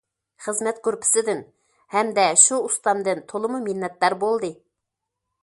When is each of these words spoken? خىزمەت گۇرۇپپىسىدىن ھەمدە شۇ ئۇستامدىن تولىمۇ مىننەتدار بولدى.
خىزمەت 0.43 0.79
گۇرۇپپىسىدىن 0.87 1.43
ھەمدە 1.97 2.25
شۇ 2.45 2.59
ئۇستامدىن 2.71 3.23
تولىمۇ 3.35 3.61
مىننەتدار 3.69 4.19
بولدى. 4.27 4.53